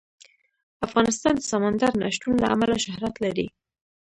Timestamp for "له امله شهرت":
2.43-3.15